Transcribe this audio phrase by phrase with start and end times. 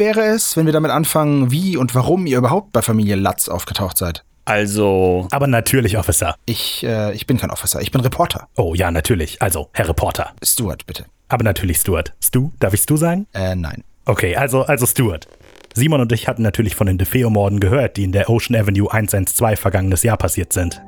[0.00, 3.96] wäre es, wenn wir damit anfangen, wie und warum ihr überhaupt bei Familie Latz aufgetaucht
[3.96, 4.24] seid?
[4.46, 6.34] Also, Aber natürlich, Officer.
[6.46, 8.48] Ich, äh, ich bin kein Officer, ich bin Reporter.
[8.56, 9.40] Oh ja, natürlich.
[9.40, 10.32] Also, Herr Reporter.
[10.42, 11.04] Stuart, bitte.
[11.28, 12.14] Aber natürlich Stuart.
[12.20, 12.50] Stu?
[12.58, 13.28] Darf ich Stu sagen?
[13.32, 13.84] Äh, nein.
[14.06, 15.28] Okay, also, also Stuart.
[15.74, 19.60] Simon und ich hatten natürlich von den DeFeo-Morden gehört, die in der Ocean Avenue 112
[19.60, 20.82] vergangenes Jahr passiert sind.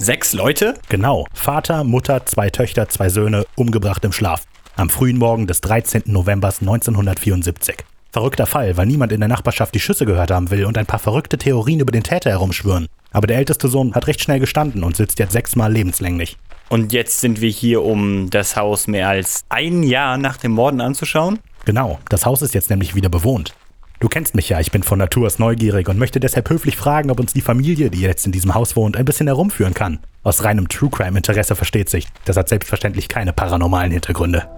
[0.00, 0.74] sechs Leute?
[0.88, 4.44] Genau, Vater, Mutter, zwei Töchter, zwei Söhne, umgebracht im Schlaf.
[4.78, 6.04] Am frühen Morgen des 13.
[6.06, 7.78] November 1974.
[8.12, 11.00] Verrückter Fall, weil niemand in der Nachbarschaft die Schüsse gehört haben will und ein paar
[11.00, 12.86] verrückte Theorien über den Täter herumschwören.
[13.10, 16.36] Aber der älteste Sohn hat recht schnell gestanden und sitzt jetzt sechsmal lebenslänglich.
[16.68, 20.80] Und jetzt sind wir hier, um das Haus mehr als ein Jahr nach dem Morden
[20.80, 21.40] anzuschauen?
[21.64, 23.56] Genau, das Haus ist jetzt nämlich wieder bewohnt.
[23.98, 27.10] Du kennst mich ja, ich bin von Natur aus neugierig und möchte deshalb höflich fragen,
[27.10, 29.98] ob uns die Familie, die jetzt in diesem Haus wohnt, ein bisschen herumführen kann.
[30.22, 32.06] Aus reinem True Crime Interesse versteht sich.
[32.24, 34.48] Das hat selbstverständlich keine paranormalen Hintergründe.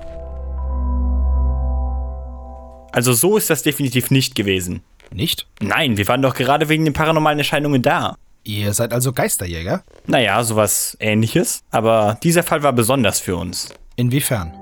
[2.92, 4.82] Also so ist das definitiv nicht gewesen.
[5.12, 5.46] Nicht?
[5.60, 8.16] Nein, wir waren doch gerade wegen den paranormalen Erscheinungen da.
[8.44, 9.84] Ihr seid also Geisterjäger?
[10.06, 11.62] Naja, sowas ähnliches.
[11.70, 13.68] Aber dieser Fall war besonders für uns.
[13.96, 14.54] Inwiefern?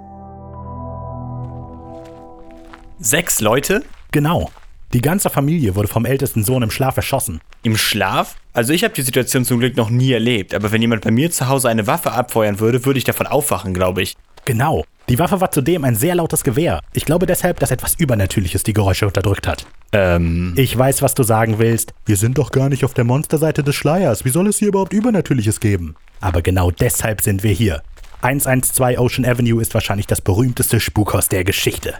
[2.98, 3.84] Sechs Leute?
[4.10, 4.50] Genau.
[4.94, 7.40] Die ganze Familie wurde vom ältesten Sohn im Schlaf erschossen.
[7.62, 8.36] Im Schlaf?
[8.54, 11.30] Also ich habe die Situation zum Glück noch nie erlebt, aber wenn jemand bei mir
[11.30, 14.16] zu Hause eine Waffe abfeuern würde, würde ich davon aufwachen, glaube ich.
[14.48, 14.86] Genau.
[15.10, 16.80] Die Waffe war zudem ein sehr lautes Gewehr.
[16.94, 19.66] Ich glaube deshalb, dass etwas Übernatürliches die Geräusche unterdrückt hat.
[19.92, 21.92] Ähm, Ich weiß, was du sagen willst.
[22.06, 24.24] Wir sind doch gar nicht auf der Monsterseite des Schleiers.
[24.24, 25.96] Wie soll es hier überhaupt Übernatürliches geben?
[26.22, 27.82] Aber genau deshalb sind wir hier.
[28.22, 31.96] 112 Ocean Avenue ist wahrscheinlich das berühmteste Spukhaus der Geschichte.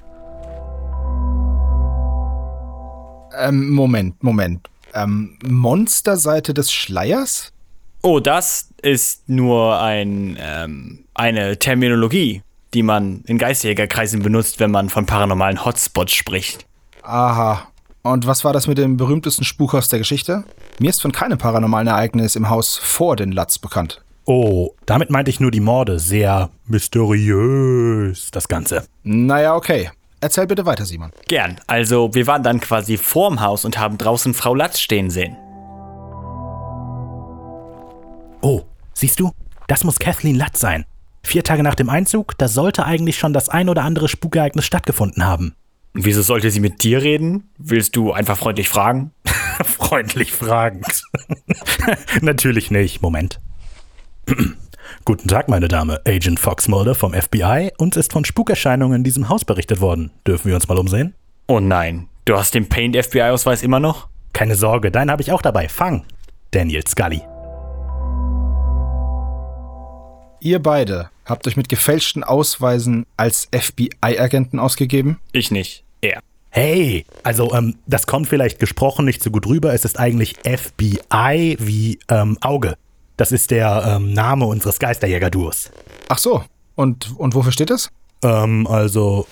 [3.38, 4.70] Ähm, Moment, Moment.
[4.94, 7.52] Ähm, Monsterseite des Schleiers?
[8.02, 12.42] oh, das ist nur ein, ähm, eine Terminologie,
[12.74, 16.66] die man in Geisterjägerkreisen benutzt, wenn man von paranormalen Hotspots spricht.
[17.02, 17.68] Aha.
[18.02, 20.44] Und was war das mit dem berühmtesten Spukhaus der Geschichte?
[20.78, 24.02] Mir ist von keinem paranormalen Ereignis im Haus vor den Latz bekannt.
[24.24, 25.98] Oh, damit meinte ich nur die Morde.
[25.98, 28.86] Sehr mysteriös, das Ganze.
[29.02, 29.90] Naja, okay.
[30.20, 31.12] Erzähl bitte weiter, Simon.
[31.28, 31.60] Gern.
[31.66, 35.36] Also, wir waren dann quasi vorm Haus und haben draußen Frau Latz stehen sehen.
[38.40, 38.62] Oh,
[38.94, 39.32] siehst du?
[39.66, 40.84] Das muss Kathleen Latz sein.
[41.22, 45.26] Vier Tage nach dem Einzug, da sollte eigentlich schon das ein oder andere Spukereignis stattgefunden
[45.26, 45.54] haben.
[45.94, 47.50] Wieso sollte sie mit dir reden?
[47.58, 49.10] Willst du einfach freundlich fragen?
[49.64, 51.02] Freundlich fragend.
[52.20, 53.02] Natürlich nicht.
[53.02, 53.40] Moment.
[55.04, 56.00] Guten Tag, meine Dame.
[56.06, 57.72] Agent Fox Mulder vom FBI.
[57.78, 60.12] Uns ist von Spukerscheinungen in diesem Haus berichtet worden.
[60.26, 61.14] Dürfen wir uns mal umsehen?
[61.48, 62.08] Oh nein.
[62.26, 64.08] Du hast den Paint FBI-Ausweis immer noch?
[64.32, 65.68] Keine Sorge, deinen habe ich auch dabei.
[65.68, 66.04] Fang.
[66.50, 67.22] Daniel Scully.
[70.40, 75.20] Ihr beide habt euch mit gefälschten Ausweisen als FBI-Agenten ausgegeben?
[75.32, 75.84] Ich nicht.
[76.00, 76.20] Er.
[76.50, 79.74] Hey, also ähm, das kommt vielleicht gesprochen nicht so gut rüber.
[79.74, 82.76] Es ist eigentlich FBI wie ähm, Auge.
[83.16, 85.70] Das ist der ähm, Name unseres Geisterjäger-Duos.
[86.08, 86.44] Ach so.
[86.74, 87.90] Und, und wofür steht das?
[88.22, 89.26] Ähm, also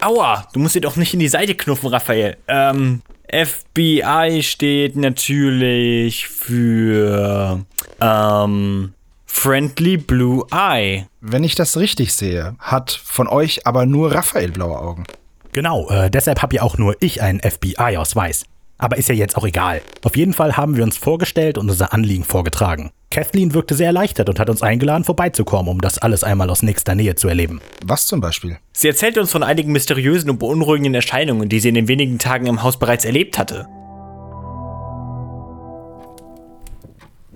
[0.00, 2.36] Aua, du musst dir doch nicht in die Seite knuffen, Raphael.
[2.48, 7.64] Ähm, FBI steht natürlich für,
[8.00, 8.94] ähm,
[9.34, 11.06] Friendly Blue Eye.
[11.20, 15.04] Wenn ich das richtig sehe, hat von euch aber nur Raphael blaue Augen.
[15.50, 18.44] Genau, äh, deshalb habe ja auch nur ich einen FBI-Ausweis.
[18.78, 19.80] Aber ist ja jetzt auch egal.
[20.04, 22.92] Auf jeden Fall haben wir uns vorgestellt und unser Anliegen vorgetragen.
[23.10, 26.94] Kathleen wirkte sehr erleichtert und hat uns eingeladen, vorbeizukommen, um das alles einmal aus nächster
[26.94, 27.60] Nähe zu erleben.
[27.84, 28.58] Was zum Beispiel?
[28.72, 32.46] Sie erzählte uns von einigen mysteriösen und beunruhigenden Erscheinungen, die sie in den wenigen Tagen
[32.46, 33.66] im Haus bereits erlebt hatte.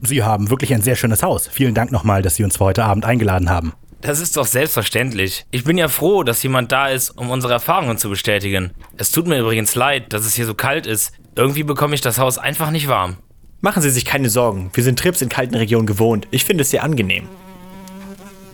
[0.06, 1.48] Sie haben wirklich ein sehr schönes Haus.
[1.48, 3.72] Vielen Dank nochmal, dass Sie uns für heute Abend eingeladen haben.
[4.00, 5.46] Das ist doch selbstverständlich.
[5.50, 8.70] Ich bin ja froh, dass jemand da ist, um unsere Erfahrungen zu bestätigen.
[8.96, 11.12] Es tut mir übrigens leid, dass es hier so kalt ist.
[11.34, 13.16] Irgendwie bekomme ich das Haus einfach nicht warm.
[13.60, 16.28] Machen Sie sich keine Sorgen, wir sind Trips in kalten Regionen gewohnt.
[16.30, 17.26] Ich finde es sehr angenehm.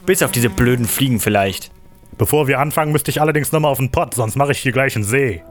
[0.06, 1.70] Bis auf diese blöden Fliegen vielleicht.
[2.18, 4.94] Bevor wir anfangen, müsste ich allerdings nochmal auf den Pott, sonst mache ich hier gleich
[4.94, 5.42] einen See.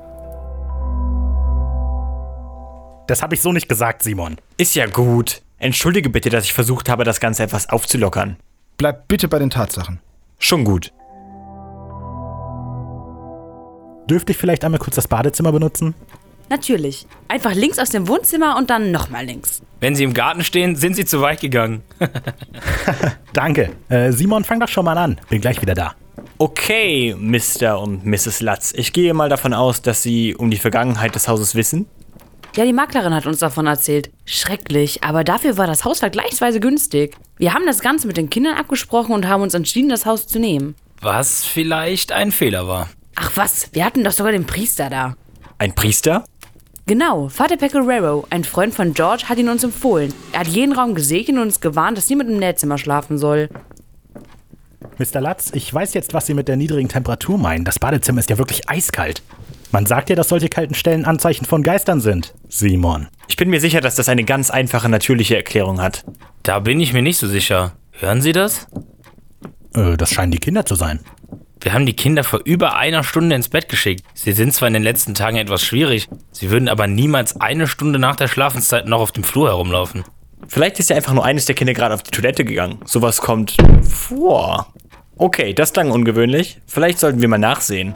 [3.08, 4.38] Das habe ich so nicht gesagt, Simon.
[4.58, 5.42] Ist ja gut.
[5.62, 8.38] Entschuldige bitte, dass ich versucht habe, das Ganze etwas aufzulockern.
[8.78, 10.00] Bleibt bitte bei den Tatsachen.
[10.40, 10.92] Schon gut.
[14.10, 15.94] Dürfte ich vielleicht einmal kurz das Badezimmer benutzen?
[16.50, 17.06] Natürlich.
[17.28, 19.62] Einfach links aus dem Wohnzimmer und dann nochmal links.
[19.80, 21.84] Wenn Sie im Garten stehen, sind Sie zu weit gegangen.
[23.34, 23.70] Danke.
[23.90, 25.22] Äh, Simon, fang doch schon mal an.
[25.30, 25.94] Bin gleich wieder da.
[26.40, 27.80] Okay, Mr.
[27.80, 28.42] und Mrs.
[28.42, 28.74] Latz.
[28.76, 31.86] Ich gehe mal davon aus, dass Sie um die Vergangenheit des Hauses wissen.
[32.58, 34.12] Ja, die Maklerin hat uns davon erzählt.
[34.26, 37.16] Schrecklich, aber dafür war das Haus vergleichsweise günstig.
[37.38, 40.38] Wir haben das Ganze mit den Kindern abgesprochen und haben uns entschieden, das Haus zu
[40.38, 40.76] nehmen.
[41.00, 42.90] Was vielleicht ein Fehler war.
[43.16, 45.16] Ach was, wir hatten doch sogar den Priester da.
[45.60, 46.26] Ein Priester?
[46.88, 50.14] Genau, Vater Pecoraro, ein Freund von George, hat ihn uns empfohlen.
[50.34, 53.50] Er hat jeden Raum gesegnet und uns gewarnt, dass niemand im Nähzimmer schlafen soll.
[54.98, 55.22] Mr.
[55.22, 57.64] Latz, ich weiß jetzt, was Sie mit der niedrigen Temperatur meinen.
[57.64, 59.24] Das Badezimmer ist ja wirklich eiskalt.
[59.72, 62.34] Man sagt ja, dass solche kalten Stellen Anzeichen von Geistern sind.
[62.50, 63.08] Simon.
[63.28, 66.04] Ich bin mir sicher, dass das eine ganz einfache, natürliche Erklärung hat.
[66.44, 67.74] Da bin ich mir nicht so sicher.
[67.92, 68.68] Hören Sie das?
[69.74, 71.00] Äh, das scheinen die Kinder zu sein.
[71.62, 74.04] Wir haben die Kinder vor über einer Stunde ins Bett geschickt.
[74.14, 78.00] Sie sind zwar in den letzten Tagen etwas schwierig, sie würden aber niemals eine Stunde
[78.00, 80.04] nach der Schlafenszeit noch auf dem Flur herumlaufen.
[80.48, 82.80] Vielleicht ist ja einfach nur eines der Kinder gerade auf die Toilette gegangen.
[82.86, 84.74] Sowas kommt vor.
[85.18, 86.60] Okay, das klang ungewöhnlich.
[86.66, 87.94] Vielleicht sollten wir mal nachsehen.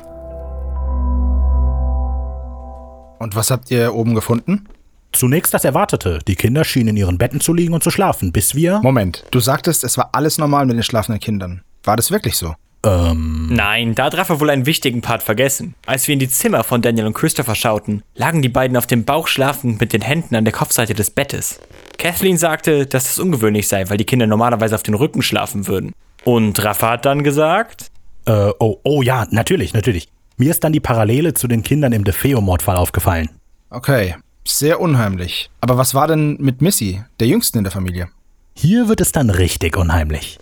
[3.19, 4.67] Und was habt ihr oben gefunden?
[5.11, 6.19] Zunächst das Erwartete.
[6.27, 8.79] Die Kinder schienen in ihren Betten zu liegen und zu schlafen, bis wir.
[8.83, 11.61] Moment, du sagtest, es war alles normal mit den schlafenden Kindern.
[11.83, 12.53] War das wirklich so?
[12.85, 13.47] Ähm.
[13.49, 15.73] Nein, da darf er wohl einen wichtigen Part vergessen.
[15.85, 19.05] Als wir in die Zimmer von Daniel und Christopher schauten, lagen die beiden auf dem
[19.05, 21.59] Bauch schlafend mit den Händen an der Kopfseite des Bettes.
[21.97, 25.93] Kathleen sagte, dass das ungewöhnlich sei, weil die Kinder normalerweise auf den Rücken schlafen würden.
[26.25, 27.89] Und Rafa hat dann gesagt,
[28.25, 30.09] Äh, oh, oh ja, natürlich, natürlich.
[30.37, 33.29] Mir ist dann die Parallele zu den Kindern im DeFeo-Mordfall aufgefallen.
[33.69, 34.15] Okay,
[34.45, 35.49] sehr unheimlich.
[35.61, 38.09] Aber was war denn mit Missy, der jüngsten in der Familie?
[38.53, 40.37] Hier wird es dann richtig unheimlich.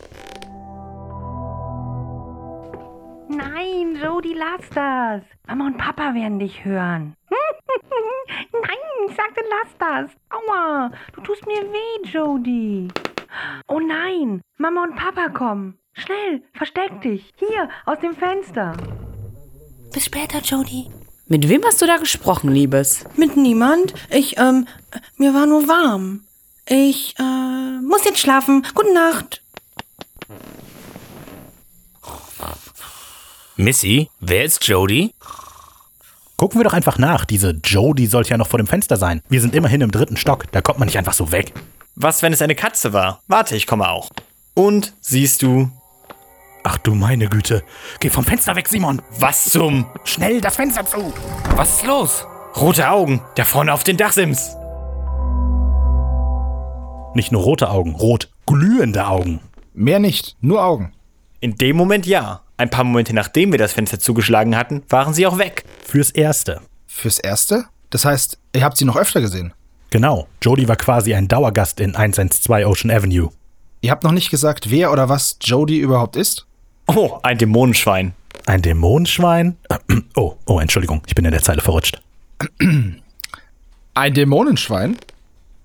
[3.30, 5.22] Nein, Jody, lass das.
[5.48, 7.14] Mama und Papa werden dich hören.
[8.52, 10.12] Nein, ich sagte, lass das.
[10.32, 12.88] Aua, du tust mir weh, Jody.
[13.68, 15.78] Oh nein, Mama und Papa kommen.
[15.94, 17.32] Schnell, versteck dich.
[17.36, 18.74] Hier, aus dem Fenster.
[19.94, 20.88] Bis später, Jody.
[21.28, 23.06] Mit wem hast du da gesprochen, Liebes?
[23.16, 23.94] Mit niemand.
[24.10, 24.68] Ich, ähm,
[25.18, 26.22] mir war nur warm.
[26.68, 28.66] Ich, äh, muss jetzt schlafen.
[28.74, 29.42] Gute Nacht.
[33.56, 35.14] Missy, wer ist Jody?
[36.38, 37.24] Gucken wir doch einfach nach.
[37.26, 39.22] Diese Jodie sollte ja noch vor dem Fenster sein.
[39.30, 40.52] Wir sind immerhin im dritten Stock.
[40.52, 41.54] Da kommt man nicht einfach so weg.
[41.96, 43.22] was, wenn es eine Katze war?
[43.28, 44.10] Warte, ich komme auch.
[44.56, 45.70] Und siehst du,
[46.64, 47.64] Ach du meine Güte.
[48.00, 49.02] Geh vom Fenster weg, Simon.
[49.20, 51.14] was zum Schnell das Fenster zu.
[51.56, 52.26] Was ist los?
[52.56, 54.56] rote Augen, da vorne auf den Dachsims?
[57.16, 59.40] Nicht nur rote Augen, rot glühende Augen.
[59.74, 60.94] Mehr nicht, nur Augen.
[61.40, 62.42] In dem Moment ja.
[62.58, 65.66] Ein paar Momente nachdem wir das Fenster zugeschlagen hatten, waren sie auch weg.
[65.84, 66.62] Fürs Erste.
[66.88, 67.66] Fürs Erste?
[67.90, 69.54] Das heißt, ihr habt sie noch öfter gesehen.
[69.90, 70.28] Genau.
[70.42, 73.30] Jodie war quasi ein Dauergast in 112 Ocean Avenue.
[73.82, 76.48] Ihr habt noch nicht gesagt, wer oder was Jodie überhaupt ist?
[76.88, 78.14] Oh, ein Dämonenschwein.
[78.46, 79.58] Ein Dämonenschwein?
[80.16, 82.00] Oh, oh, Entschuldigung, ich bin in der Zeile verrutscht.
[83.94, 84.98] Ein Dämonenschwein?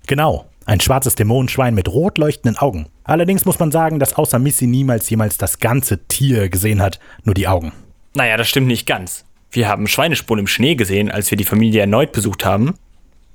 [0.07, 2.87] Genau, ein schwarzes Dämonenschwein mit rot leuchtenden Augen.
[3.05, 7.35] Allerdings muss man sagen, dass außer Missy niemals jemals das ganze Tier gesehen hat, nur
[7.35, 7.73] die Augen.
[8.15, 9.25] Naja, das stimmt nicht ganz.
[9.51, 12.75] Wir haben Schweinespuren im Schnee gesehen, als wir die Familie erneut besucht haben.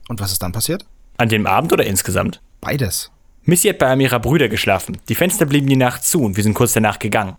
[0.10, 0.86] Und was ist dann passiert?
[1.18, 2.42] An dem Abend oder insgesamt?
[2.62, 3.12] Beides.
[3.46, 4.98] Missy hat bei einem ihrer Brüder geschlafen.
[5.10, 7.36] Die Fenster blieben die Nacht zu und wir sind kurz danach gegangen.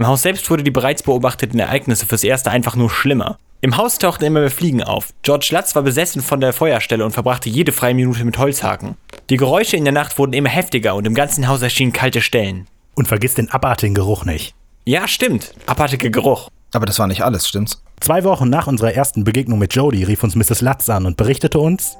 [0.00, 3.36] Im Haus selbst wurde die bereits beobachteten Ereignisse fürs Erste einfach nur schlimmer.
[3.60, 5.12] Im Haus tauchten immer mehr Fliegen auf.
[5.20, 8.96] George Latz war besessen von der Feuerstelle und verbrachte jede freie Minute mit Holzhaken.
[9.28, 12.66] Die Geräusche in der Nacht wurden immer heftiger und im ganzen Haus erschienen kalte Stellen.
[12.94, 14.54] Und vergiss den abartigen Geruch nicht.
[14.86, 15.52] Ja, stimmt.
[15.66, 16.48] Abartiger Geruch.
[16.72, 17.82] Aber das war nicht alles, stimmt's?
[18.00, 20.62] Zwei Wochen nach unserer ersten Begegnung mit Jodie rief uns Mrs.
[20.62, 21.98] Latz an und berichtete uns,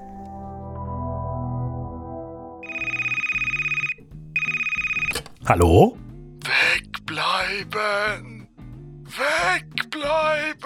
[5.44, 5.98] Hallo?
[7.50, 8.46] Wegbleiben!
[9.74, 10.60] Wegbleiben!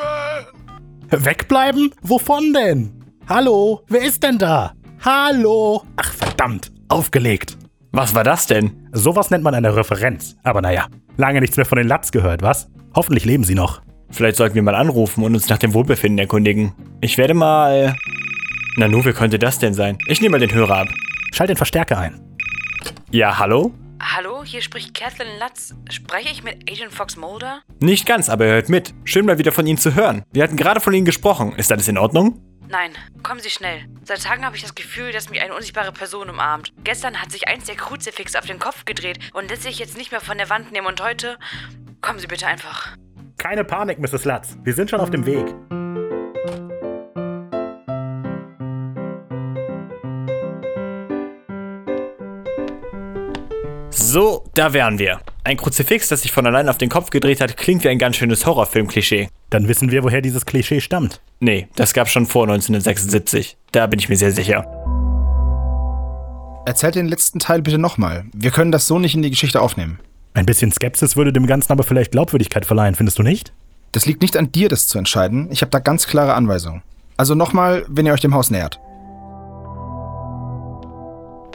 [1.10, 1.90] Wegbleiben?
[2.02, 2.92] Wovon denn?
[3.26, 3.80] Hallo?
[3.88, 4.74] Wer ist denn da?
[5.02, 5.82] Hallo?
[5.96, 7.56] Ach verdammt, aufgelegt.
[7.92, 8.86] Was war das denn?
[8.92, 10.36] Sowas nennt man eine Referenz.
[10.42, 12.68] Aber naja, lange nichts mehr von den Latz gehört, was?
[12.94, 13.80] Hoffentlich leben sie noch.
[14.10, 16.74] Vielleicht sollten wir mal anrufen und uns nach dem Wohlbefinden erkundigen.
[17.00, 17.96] Ich werde mal.
[18.76, 19.96] Nanu, wer könnte das denn sein?
[20.06, 20.88] Ich nehme mal den Hörer ab.
[21.32, 22.20] Schalt den Verstärker ein.
[23.10, 23.72] Ja, hallo?
[24.06, 25.74] Hallo, hier spricht Kathleen Lutz.
[25.88, 27.62] Spreche ich mit Agent Fox Mulder?
[27.80, 28.92] Nicht ganz, aber er hört mit.
[29.04, 30.22] Schön mal wieder von Ihnen zu hören.
[30.30, 31.54] Wir hatten gerade von Ihnen gesprochen.
[31.56, 32.38] Ist alles in Ordnung?
[32.68, 32.92] Nein,
[33.22, 33.86] kommen Sie schnell.
[34.04, 36.72] Seit Tagen habe ich das Gefühl, dass mich eine unsichtbare Person umarmt.
[36.84, 40.12] Gestern hat sich eins der Kruzifixe auf den Kopf gedreht und lässt sich jetzt nicht
[40.12, 41.38] mehr von der Wand nehmen und heute.
[42.02, 42.96] Kommen Sie bitte einfach.
[43.38, 44.26] Keine Panik, Mrs.
[44.26, 44.58] Latz.
[44.62, 45.46] Wir sind schon auf dem Weg.
[53.96, 55.20] So, da wären wir.
[55.44, 58.16] Ein Kruzifix, das sich von allein auf den Kopf gedreht hat, klingt wie ein ganz
[58.16, 59.28] schönes Horrorfilm-Klischee.
[59.50, 61.20] Dann wissen wir, woher dieses Klischee stammt.
[61.38, 63.56] Nee, das gab's schon vor 1976.
[63.70, 64.66] Da bin ich mir sehr sicher.
[66.66, 68.24] Erzählt den letzten Teil bitte nochmal.
[68.34, 70.00] Wir können das so nicht in die Geschichte aufnehmen.
[70.32, 73.52] Ein bisschen Skepsis würde dem Ganzen aber vielleicht Glaubwürdigkeit verleihen, findest du nicht?
[73.92, 75.48] Das liegt nicht an dir, das zu entscheiden.
[75.52, 76.82] Ich habe da ganz klare Anweisungen.
[77.16, 78.80] Also nochmal, wenn ihr euch dem Haus nähert.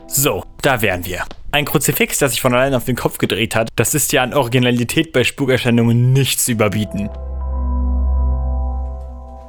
[0.07, 1.25] So, da wären wir.
[1.51, 4.35] Ein Kruzifix, das sich von allein auf den Kopf gedreht hat, das ist ja an
[4.35, 7.09] Originalität bei Spukerscheinungen nichts zu überbieten.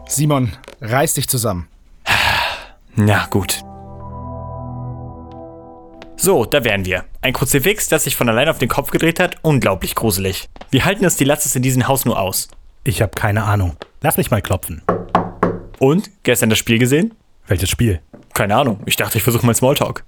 [0.09, 1.69] Simon, reiß dich zusammen.
[2.97, 3.62] Na gut.
[6.16, 7.04] So, da wären wir.
[7.21, 10.49] Ein Kruzifix, das sich von allein auf den Kopf gedreht hat, unglaublich gruselig.
[10.71, 12.49] Wie halten es die Latzes in diesem Haus nur aus?
[12.83, 13.76] Ich habe keine Ahnung.
[14.00, 14.83] Lass mich mal klopfen.
[15.78, 16.11] Und?
[16.23, 17.14] Gestern das Spiel gesehen?
[17.47, 18.00] Welches Spiel?
[18.33, 18.80] Keine Ahnung.
[18.87, 20.02] Ich dachte, ich versuche mal Smalltalk.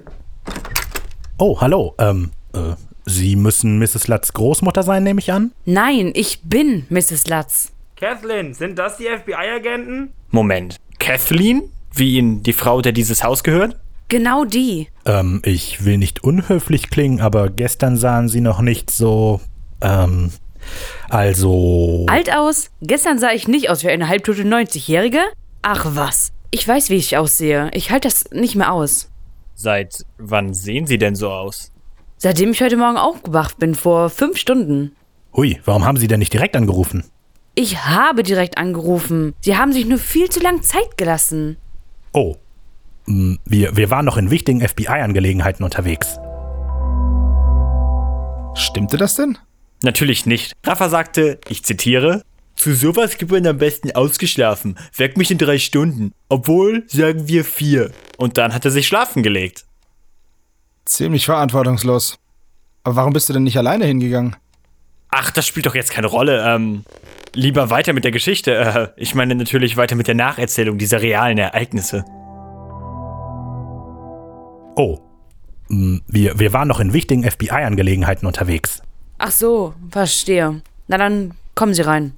[1.38, 1.94] Oh, hallo.
[1.98, 2.74] Ähm, äh,
[3.04, 4.06] Sie müssen Mrs.
[4.06, 5.52] Lutz Großmutter sein, nehme ich an?
[5.64, 7.26] Nein, ich bin Mrs.
[7.26, 7.72] Lutz.
[7.96, 10.12] Kathleen, sind das die FBI-Agenten?
[10.30, 10.76] Moment.
[10.98, 11.62] Kathleen?
[11.94, 13.76] Wie Ihnen die Frau, der dieses Haus gehört?
[14.08, 14.88] Genau die.
[15.04, 19.40] Ähm, ich will nicht unhöflich klingen, aber gestern sahen Sie noch nicht so,
[19.80, 20.30] ähm,
[21.08, 22.06] also...
[22.08, 22.70] Alt aus?
[22.82, 25.20] Gestern sah ich nicht aus wie eine halbtote 90-Jährige?
[25.62, 26.32] Ach was.
[26.50, 27.70] Ich weiß, wie ich aussehe.
[27.72, 29.08] Ich halte das nicht mehr aus.
[29.62, 31.70] Seit wann sehen Sie denn so aus?
[32.16, 34.96] Seitdem ich heute Morgen aufgewacht bin, vor fünf Stunden.
[35.36, 37.04] Hui, warum haben Sie denn nicht direkt angerufen?
[37.54, 39.34] Ich habe direkt angerufen.
[39.40, 41.58] Sie haben sich nur viel zu lang Zeit gelassen.
[42.12, 42.34] Oh.
[43.06, 46.18] Hm, Wir, wir waren noch in wichtigen FBI-Angelegenheiten unterwegs.
[48.54, 49.38] Stimmte das denn?
[49.84, 50.54] Natürlich nicht.
[50.66, 52.24] Rafa sagte, ich zitiere,
[52.62, 54.78] zu sowas gibt man am besten ausgeschlafen.
[54.96, 56.12] Weck mich in drei Stunden.
[56.28, 57.90] Obwohl, sagen wir vier.
[58.18, 59.64] Und dann hat er sich schlafen gelegt.
[60.84, 62.18] Ziemlich verantwortungslos.
[62.84, 64.36] Aber warum bist du denn nicht alleine hingegangen?
[65.10, 66.44] Ach, das spielt doch jetzt keine Rolle.
[66.46, 66.84] Ähm,
[67.34, 68.54] lieber weiter mit der Geschichte.
[68.54, 72.04] Äh, ich meine natürlich weiter mit der Nacherzählung dieser realen Ereignisse.
[74.76, 75.00] Oh.
[75.68, 78.82] Hm, Wir, wir waren noch in wichtigen FBI-Angelegenheiten unterwegs.
[79.18, 80.62] Ach so, verstehe.
[80.86, 82.14] Na dann kommen Sie rein.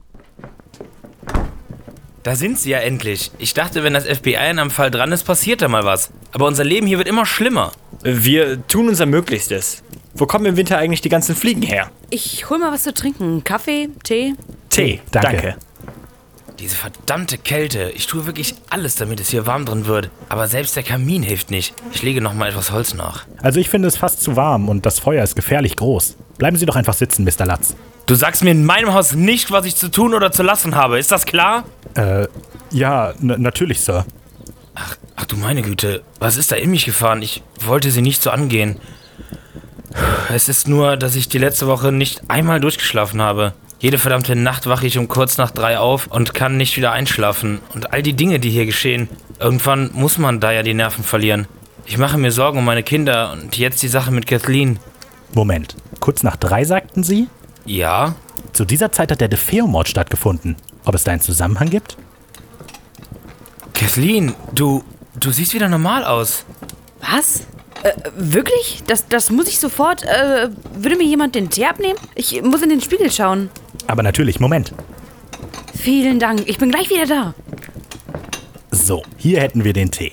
[2.24, 3.30] Da sind sie ja endlich.
[3.38, 6.10] Ich dachte, wenn das FBI am Fall dran ist, passiert da mal was.
[6.32, 7.72] Aber unser Leben hier wird immer schlimmer.
[8.02, 9.82] Wir tun unser Möglichstes.
[10.14, 11.90] Wo kommen im Winter eigentlich die ganzen Fliegen her?
[12.08, 13.44] Ich hol mal was zu trinken.
[13.44, 14.34] Kaffee, Tee?
[14.70, 15.32] Tee, danke.
[15.32, 15.56] danke.
[16.58, 17.90] Diese verdammte Kälte.
[17.94, 20.10] Ich tue wirklich alles, damit es hier warm drin wird.
[20.28, 21.74] Aber selbst der Kamin hilft nicht.
[21.92, 23.24] Ich lege noch mal etwas Holz nach.
[23.42, 26.16] Also ich finde es fast zu warm und das Feuer ist gefährlich groß.
[26.38, 27.46] Bleiben Sie doch einfach sitzen, Mr.
[27.46, 27.74] Latz.
[28.06, 30.98] Du sagst mir in meinem Haus nicht, was ich zu tun oder zu lassen habe.
[30.98, 31.64] Ist das klar?
[31.94, 32.28] Äh,
[32.70, 34.04] ja, natürlich, Sir.
[35.16, 37.22] Ach du meine Güte, was ist da in mich gefahren?
[37.22, 38.78] Ich wollte sie nicht so angehen.
[40.28, 43.54] Es ist nur, dass ich die letzte Woche nicht einmal durchgeschlafen habe.
[43.84, 47.60] Jede verdammte Nacht wache ich um kurz nach drei auf und kann nicht wieder einschlafen.
[47.74, 49.10] Und all die Dinge, die hier geschehen.
[49.38, 51.46] Irgendwann muss man da ja die Nerven verlieren.
[51.84, 54.78] Ich mache mir Sorgen um meine Kinder und jetzt die Sache mit Kathleen.
[55.34, 55.76] Moment.
[56.00, 57.28] Kurz nach drei sagten Sie?
[57.66, 58.14] Ja?
[58.54, 60.56] Zu dieser Zeit hat der DeFeo-Mord stattgefunden.
[60.86, 61.98] Ob es da einen Zusammenhang gibt?
[63.74, 64.82] Kathleen, du.
[65.20, 66.46] du siehst wieder normal aus.
[67.02, 67.40] Was?
[67.82, 68.82] Äh, wirklich?
[68.86, 70.04] Das, das muss ich sofort.
[70.04, 71.98] Äh, würde mir jemand den Tee abnehmen?
[72.14, 73.50] Ich muss in den Spiegel schauen.
[73.86, 74.72] Aber natürlich, Moment.
[75.74, 76.44] Vielen Dank.
[76.46, 77.34] Ich bin gleich wieder da.
[78.70, 80.12] So, hier hätten wir den Tee.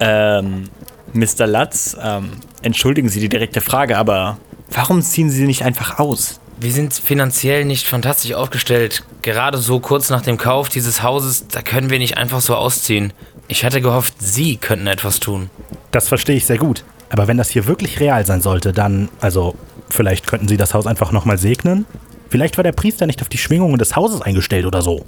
[0.00, 0.68] Ähm,
[1.12, 1.46] Mr.
[1.46, 2.30] Latz, ähm,
[2.62, 4.38] entschuldigen Sie die direkte Frage, aber
[4.70, 6.40] warum ziehen Sie nicht einfach aus?
[6.58, 9.04] Wir sind finanziell nicht fantastisch aufgestellt.
[9.22, 13.12] Gerade so kurz nach dem Kauf dieses Hauses, da können wir nicht einfach so ausziehen.
[13.48, 15.50] Ich hatte gehofft, Sie könnten etwas tun.
[15.90, 16.84] Das verstehe ich sehr gut.
[17.10, 19.54] Aber wenn das hier wirklich real sein sollte, dann, also,
[19.90, 21.86] vielleicht könnten Sie das Haus einfach nochmal segnen?
[22.28, 25.04] Vielleicht war der Priester nicht auf die Schwingungen des Hauses eingestellt oder so.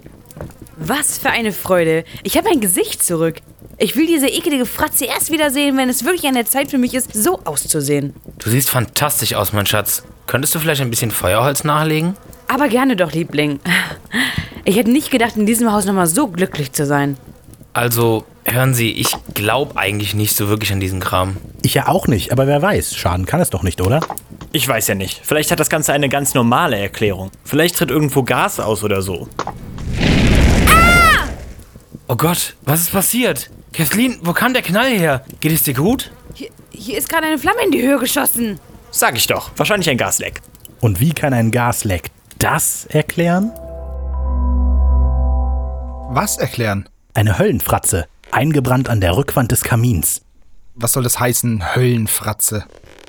[0.76, 2.04] Was für eine Freude.
[2.23, 3.37] Ich habe ein Gesicht zurück.
[3.78, 6.94] Ich will diese ekelige Fratze erst wiedersehen, wenn es wirklich an der Zeit für mich
[6.94, 8.14] ist, so auszusehen.
[8.38, 10.02] Du siehst fantastisch aus, mein Schatz.
[10.26, 12.16] Könntest du vielleicht ein bisschen Feuerholz nachlegen?
[12.49, 13.61] Aber gerne doch, Liebling.
[14.64, 17.16] Ich hätte nicht gedacht, in diesem Haus nochmal so glücklich zu sein.
[17.73, 21.37] Also, hören Sie, ich glaube eigentlich nicht so wirklich an diesen Kram.
[21.62, 24.00] Ich ja auch nicht, aber wer weiß, schaden kann es doch nicht, oder?
[24.57, 25.21] Ich weiß ja nicht.
[25.23, 27.31] Vielleicht hat das Ganze eine ganz normale Erklärung.
[27.45, 29.29] Vielleicht tritt irgendwo Gas aus oder so.
[32.09, 33.51] Oh Gott, was ist passiert?
[33.75, 35.27] Kathleen, wo kam der Knall her?
[35.41, 36.11] Geht es dir gut?
[36.33, 38.59] Hier, hier ist gerade eine Flamme in die Höhe geschossen.
[38.91, 39.51] Sag ich doch.
[39.59, 40.41] Wahrscheinlich ein Gasleck.
[40.81, 42.09] Und wie kann ein Gasleck
[42.39, 43.53] das erklären?
[46.09, 46.89] Was erklären?
[47.13, 50.23] Eine Höllenfratze, eingebrannt an der Rückwand des Kamins.
[50.75, 52.65] Was soll das heißen, Höllenfratze?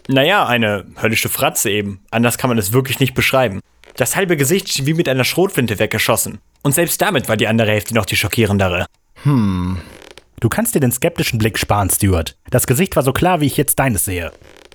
[0.08, 2.00] Naja, eine höllische Fratze eben.
[2.12, 3.60] Anders kann man es wirklich nicht beschreiben.
[3.96, 6.40] Das halbe Gesicht schien wie mit einer Schrotflinte weggeschossen.
[6.64, 8.86] Und selbst damit war die andere Hälfte noch die schockierendere.
[9.24, 12.38] Du kannst dir den skeptischen Blick sparen, Stuart.
[12.50, 14.32] Das Gesicht war so klar, wie ich jetzt deines sehe.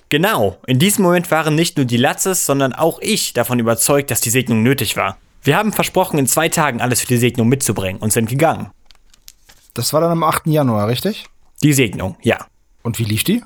[0.09, 4.21] Genau, in diesem Moment waren nicht nur die Latzes, sondern auch ich davon überzeugt, dass
[4.21, 5.17] die Segnung nötig war.
[5.41, 8.69] Wir haben versprochen, in zwei Tagen alles für die Segnung mitzubringen und sind gegangen.
[9.73, 10.47] Das war dann am 8.
[10.47, 11.25] Januar, richtig?
[11.63, 12.45] Die Segnung, ja.
[12.83, 13.41] Und wie lief die?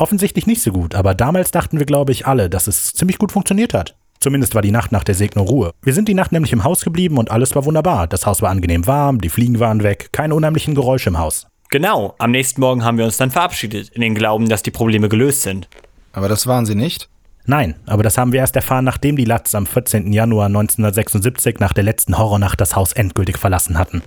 [0.00, 3.32] Offensichtlich nicht so gut, aber damals dachten wir, glaube ich, alle, dass es ziemlich gut
[3.32, 3.96] funktioniert hat.
[4.18, 5.72] Zumindest war die Nacht nach der Segnung Ruhe.
[5.82, 8.06] Wir sind die Nacht nämlich im Haus geblieben und alles war wunderbar.
[8.06, 11.46] Das Haus war angenehm warm, die Fliegen waren weg, keine unheimlichen Geräusche im Haus.
[11.68, 15.10] Genau, am nächsten Morgen haben wir uns dann verabschiedet, in den Glauben, dass die Probleme
[15.10, 15.68] gelöst sind.
[16.12, 17.10] Aber das waren sie nicht.
[17.44, 20.12] Nein, aber das haben wir erst erfahren, nachdem die Latz am 14.
[20.14, 24.02] Januar 1976 nach der letzten Horrornacht das Haus endgültig verlassen hatten.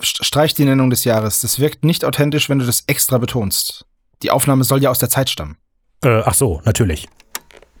[0.00, 1.40] St- Streich die Nennung des Jahres.
[1.40, 3.84] Das wirkt nicht authentisch, wenn du das extra betonst.
[4.22, 5.56] Die Aufnahme soll ja aus der Zeit stammen.
[6.04, 7.08] Äh, ach so, natürlich.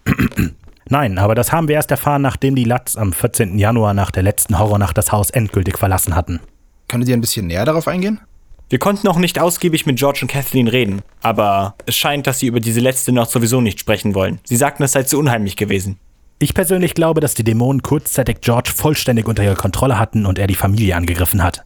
[0.88, 3.58] Nein, aber das haben wir erst erfahren, nachdem die Latz am 14.
[3.58, 6.40] Januar nach der letzten Horrornacht das Haus endgültig verlassen hatten.
[6.88, 8.20] Könntet ihr ein bisschen näher darauf eingehen?
[8.70, 12.46] Wir konnten noch nicht ausgiebig mit George und Kathleen reden, aber es scheint, dass sie
[12.46, 14.40] über diese letzte Nacht sowieso nicht sprechen wollen.
[14.44, 15.98] Sie sagten, es sei zu unheimlich gewesen.
[16.38, 20.46] Ich persönlich glaube, dass die Dämonen kurzzeitig George vollständig unter ihrer Kontrolle hatten und er
[20.46, 21.64] die Familie angegriffen hat.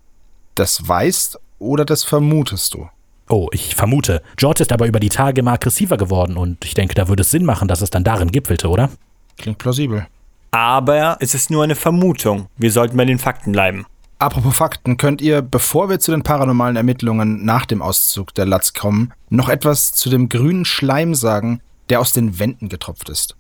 [0.55, 2.89] Das weißt oder das vermutest du?
[3.33, 4.21] Oh, ich vermute.
[4.37, 7.31] George ist aber über die Tage immer aggressiver geworden und ich denke, da würde es
[7.31, 8.91] Sinn machen, dass es dann darin gipfelte, oder?
[9.39, 10.07] Klingt plausibel.
[10.51, 12.49] Aber es ist nur eine Vermutung.
[12.59, 13.87] Wir sollten bei den Fakten bleiben.
[14.19, 18.75] Apropos Fakten, könnt ihr, bevor wir zu den paranormalen Ermittlungen nach dem Auszug der Latz
[18.75, 23.35] kommen, noch etwas zu dem grünen Schleim sagen, der aus den Wänden getropft ist?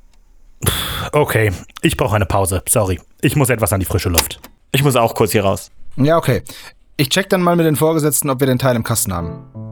[1.12, 2.62] Okay, ich brauche eine Pause.
[2.66, 2.98] Sorry.
[3.20, 4.40] Ich muss etwas an die frische Luft.
[4.72, 5.70] Ich muss auch kurz hier raus.
[5.96, 6.42] Ja, okay.
[6.96, 9.71] Ich check dann mal mit den Vorgesetzten, ob wir den Teil im Kasten haben.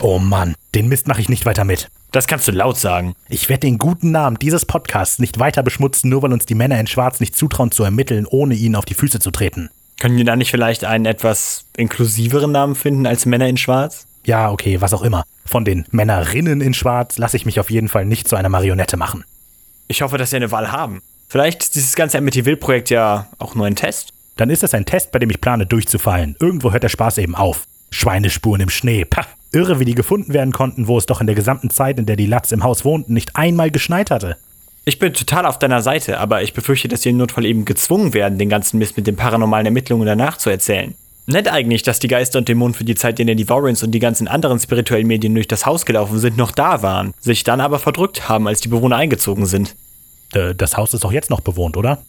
[0.00, 1.88] Oh Mann, den Mist mache ich nicht weiter mit.
[2.12, 3.14] Das kannst du laut sagen.
[3.28, 6.78] Ich werde den guten Namen dieses Podcasts nicht weiter beschmutzen, nur weil uns die Männer
[6.78, 9.70] in Schwarz nicht zutrauen zu ermitteln, ohne ihnen auf die Füße zu treten.
[9.98, 14.06] Können wir da nicht vielleicht einen etwas inklusiveren Namen finden als Männer in Schwarz?
[14.24, 15.24] Ja, okay, was auch immer.
[15.44, 18.96] Von den Männerinnen in Schwarz lasse ich mich auf jeden Fall nicht zu einer Marionette
[18.96, 19.24] machen.
[19.88, 21.02] Ich hoffe, dass wir eine Wahl haben.
[21.28, 24.12] Vielleicht ist dieses ganze Amityville-Projekt ja auch nur ein Test.
[24.36, 26.36] Dann ist es ein Test, bei dem ich plane, durchzufallen.
[26.38, 27.64] Irgendwo hört der Spaß eben auf.
[27.90, 29.04] Schweinespuren im Schnee.
[29.04, 29.26] Pah.
[29.52, 32.16] Irre, wie die gefunden werden konnten, wo es doch in der gesamten Zeit, in der
[32.16, 34.36] die Latz im Haus wohnten, nicht einmal geschneit hatte.
[34.84, 38.14] Ich bin total auf deiner Seite, aber ich befürchte, dass wir im Notfall eben gezwungen
[38.14, 40.94] werden, den ganzen Mist mit den paranormalen Ermittlungen danach zu erzählen.
[41.26, 43.90] Nett eigentlich, dass die Geister und Dämonen für die Zeit, in der die Warrens und
[43.90, 47.60] die ganzen anderen spirituellen Medien durch das Haus gelaufen sind, noch da waren, sich dann
[47.60, 49.76] aber verdrückt haben, als die Bewohner eingezogen sind.
[50.32, 52.02] Äh, das Haus ist doch jetzt noch bewohnt, oder?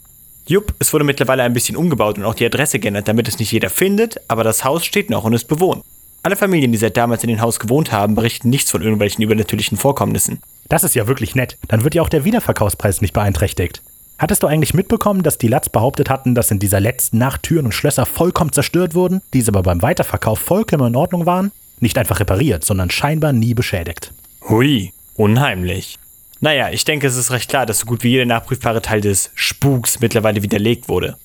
[0.48, 3.52] Jupp, es wurde mittlerweile ein bisschen umgebaut und auch die Adresse geändert, damit es nicht
[3.52, 5.84] jeder findet, aber das Haus steht noch und ist bewohnt.
[6.22, 9.78] Alle Familien, die seit damals in dem Haus gewohnt haben, berichten nichts von irgendwelchen übernatürlichen
[9.78, 10.42] Vorkommnissen.
[10.68, 11.58] Das ist ja wirklich nett.
[11.68, 13.82] Dann wird ja auch der Wiederverkaufspreis nicht beeinträchtigt.
[14.18, 17.66] Hattest du eigentlich mitbekommen, dass die Latz behauptet hatten, dass in dieser letzten Nacht Türen
[17.66, 21.52] und Schlösser vollkommen zerstört wurden, diese aber beim Weiterverkauf vollkommen in Ordnung waren?
[21.80, 24.14] Nicht einfach repariert, sondern scheinbar nie beschädigt.
[24.50, 25.98] Hui, unheimlich.
[26.42, 29.32] Naja, ich denke, es ist recht klar, dass so gut wie jeder nachprüfbare Teil des
[29.36, 31.16] Spuks mittlerweile widerlegt wurde.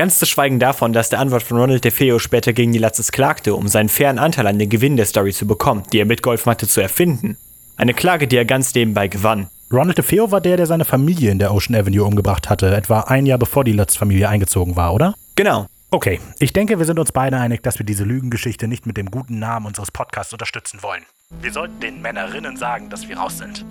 [0.00, 3.54] Ganz zu schweigen davon, dass der Anwalt von Ronald DeFeo später gegen die Latzes klagte,
[3.54, 6.66] um seinen fairen Anteil an den Gewinn der Story zu bekommen, die er mitgeholfen hatte
[6.66, 7.36] zu erfinden.
[7.76, 9.48] Eine Klage, die er ganz nebenbei gewann.
[9.70, 13.26] Ronald DeFeo war der, der seine Familie in der Ocean Avenue umgebracht hatte, etwa ein
[13.26, 15.12] Jahr bevor die Lutz-Familie eingezogen war, oder?
[15.36, 15.66] Genau.
[15.90, 19.10] Okay, ich denke, wir sind uns beide einig, dass wir diese Lügengeschichte nicht mit dem
[19.10, 21.02] guten Namen unseres Podcasts unterstützen wollen.
[21.42, 23.66] Wir sollten den Männerinnen sagen, dass wir raus sind.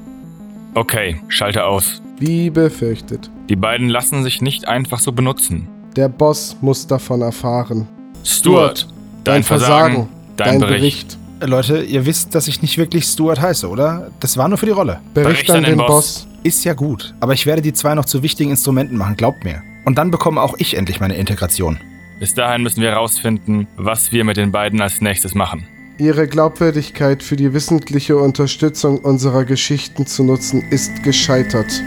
[0.75, 2.03] Okay, schalte aus.
[2.19, 3.31] Wie befürchtet.
[3.49, 5.67] Die beiden lassen sich nicht einfach so benutzen.
[5.95, 7.87] Der Boss muss davon erfahren.
[8.23, 8.87] Stuart,
[9.23, 11.17] dein Versagen, dein Bericht.
[11.39, 14.11] Äh, Leute, ihr wisst, dass ich nicht wirklich Stuart heiße, oder?
[14.19, 14.99] Das war nur für die Rolle.
[15.13, 16.27] Bericht, an den Boss.
[16.43, 19.61] Ist ja gut, aber ich werde die zwei noch zu wichtigen Instrumenten machen, glaubt mir.
[19.85, 21.77] Und dann bekomme auch ich endlich meine Integration.
[22.19, 25.65] Bis dahin müssen wir herausfinden, was wir mit den beiden als nächstes machen.
[25.97, 31.81] Ihre Glaubwürdigkeit für die wissentliche Unterstützung unserer Geschichten zu nutzen ist gescheitert.